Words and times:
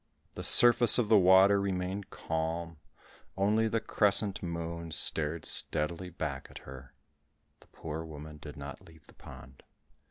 The 0.33 0.41
surface 0.41 0.97
of 0.97 1.09
the 1.09 1.17
water 1.19 1.61
remained 1.61 2.09
calm, 2.09 2.77
only 3.37 3.67
the 3.67 3.79
crescent 3.79 4.41
moon 4.41 4.89
stared 4.91 5.45
steadily 5.45 6.09
back 6.09 6.47
at 6.49 6.57
her. 6.65 6.91
The 7.59 7.67
poor 7.67 8.03
woman 8.03 8.37
did 8.37 8.57
not 8.57 8.81
leave 8.81 9.05
the 9.05 9.13
pond. 9.13 9.61